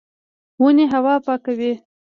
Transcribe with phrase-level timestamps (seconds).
[0.61, 1.71] ونې هوا پاکوي